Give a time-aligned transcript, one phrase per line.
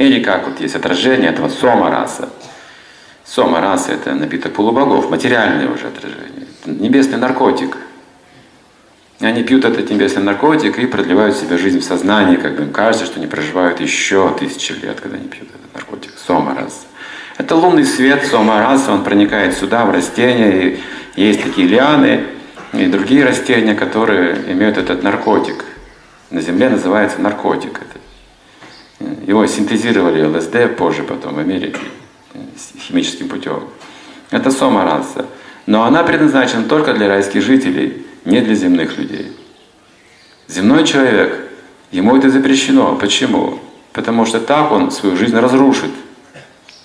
[0.00, 2.30] отражений, как вот есть отражение этого сома раса.
[3.24, 6.46] Сома раса– это напиток полубогов, материальное уже отражение.
[6.62, 7.76] Это небесный наркотик.
[9.20, 13.04] Они пьют этот небесный наркотик и продлевают себе жизнь в сознании, как бы им кажется,
[13.04, 16.12] что они проживают еще тысячи лет, когда они пьют этот наркотик.
[16.26, 16.86] Сома раса.
[17.36, 20.80] Это лунный свет сома раса, он проникает сюда, в растения, и
[21.16, 22.24] есть такие лианы
[22.72, 25.64] и другие растения, которые имеют этот наркотик.
[26.30, 27.80] На Земле называется наркотик.
[29.26, 31.80] Его синтезировали ЛСД позже потом в Америке
[32.90, 33.64] химическим путем.
[34.30, 35.26] Это сома раса.
[35.66, 39.32] Но она предназначена только для райских жителей, не для земных людей.
[40.48, 41.48] Земной человек,
[41.92, 42.96] ему это запрещено.
[42.96, 43.60] Почему?
[43.92, 45.90] Потому что так он свою жизнь разрушит.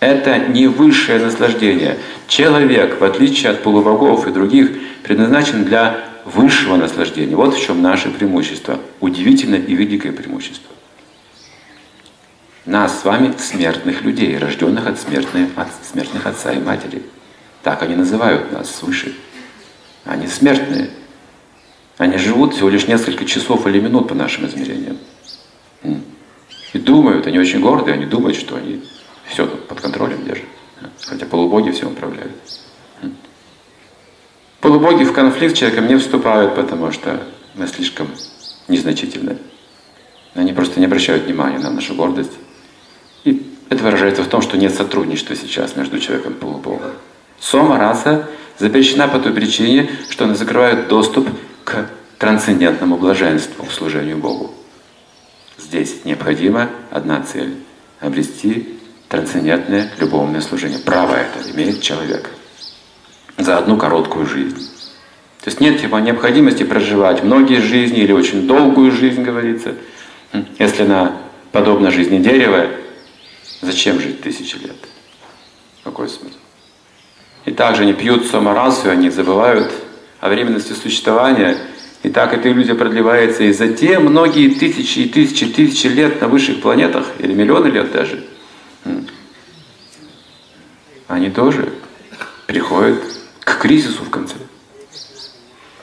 [0.00, 1.98] Это не высшее наслаждение.
[2.26, 4.70] Человек, в отличие от полубогов и других,
[5.04, 7.36] предназначен для высшего наслаждения.
[7.36, 8.80] Вот в чем наше преимущество.
[9.00, 10.70] Удивительное и великое преимущество.
[12.64, 17.02] Нас с вами, смертных людей, рожденных от, смертных, от смертных отца и матери.
[17.62, 19.16] Так они называют нас свыше.
[20.04, 20.90] Они смертные.
[21.98, 24.98] Они живут всего лишь несколько часов или минут по нашим измерениям.
[26.72, 28.82] И думают, они очень гордые, они думают, что они
[29.26, 30.46] все под контролем держат.
[31.00, 32.32] Хотя полубоги все управляют.
[34.60, 37.20] Полубоги в конфликт с человеком не вступают, потому что
[37.54, 38.08] мы слишком
[38.68, 39.38] незначительны.
[40.34, 42.32] Они просто не обращают внимания на нашу гордость.
[43.72, 46.90] Это выражается в том, что нет сотрудничества сейчас между человеком и полубогом.
[47.40, 48.28] Сома раса
[48.58, 51.26] запрещена по той причине, что она закрывает доступ
[51.64, 54.52] к трансцендентному блаженству, к служению Богу.
[55.56, 57.54] Здесь необходима одна цель–
[58.00, 58.78] обрести
[59.08, 60.78] трансцендентное любовное служение.
[60.78, 62.28] Право это имеет человек
[63.38, 64.68] за одну короткую жизнь.
[65.42, 69.76] То есть нет типа, необходимости проживать многие жизни или очень долгую жизнь, говорится.
[70.58, 71.12] Если она
[71.52, 72.66] подобна жизни дерева,
[73.62, 74.76] зачем жить тысячи лет?
[75.82, 76.36] Какой смысл?
[77.46, 79.72] И также они пьют саморасу, они забывают
[80.20, 81.56] о временности существования.
[82.02, 86.60] И так эта иллюзия продлевается и затем многие тысячи и тысячи тысячи лет на высших
[86.60, 88.24] планетах, или миллионы лет даже–
[91.12, 91.68] они тоже
[92.46, 92.98] приходят
[93.40, 94.34] к кризису в конце.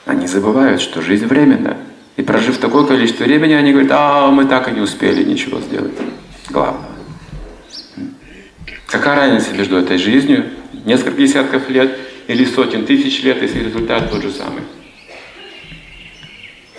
[0.04, 1.76] Они забывают, что жизнь временна.
[2.16, 5.92] И прожив такое количество времени, они говорят, а мы так и не успели ничего сделать.
[6.50, 6.89] Главное.
[8.90, 10.50] Какая разница между этой жизнью,
[10.84, 11.96] несколько десятков лет
[12.26, 14.62] или сотен тысяч лет, если результат тот же самый?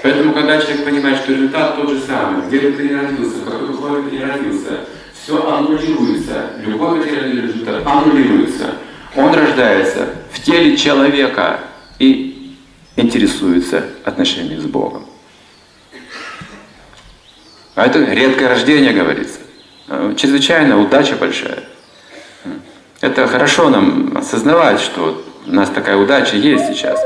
[0.04, 3.46] Поэтому, когда человек понимает, что результат тот же самый, где бы ты ни родился, в
[3.46, 4.80] какой условии ты ни родился,
[5.14, 8.76] все аннулируется, любой материальный результат аннулируется.
[9.16, 11.62] Он рождается в теле человека
[12.00, 12.56] и
[12.98, 15.06] интересуется отношениями с Богом.
[17.76, 19.40] А это редкое рождение, говорится.
[20.18, 21.64] Чрезвычайно удача большая.
[23.02, 27.00] Это хорошо нам осознавать, что у нас такая удача есть сейчас.